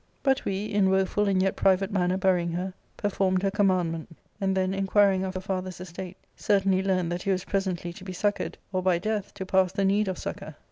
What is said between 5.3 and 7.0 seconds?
her fJEither's estate, certainly